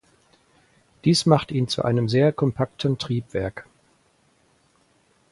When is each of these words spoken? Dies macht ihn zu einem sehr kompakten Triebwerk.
Dies 1.03 1.27
macht 1.27 1.51
ihn 1.51 1.67
zu 1.67 1.83
einem 1.85 2.09
sehr 2.09 2.33
kompakten 2.33 2.97
Triebwerk. 2.97 3.67